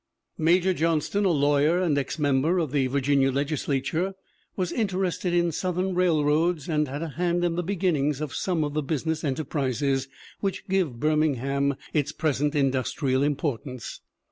[0.39, 4.15] Major Johnston, a lawyer and ex member of the Virginia Legislature,
[4.55, 8.63] was interested in Southern rail roads and had a hand in the beginnings of some
[8.63, 10.07] of the business enterprises
[10.39, 14.01] which give Birmingham its present industrial importance.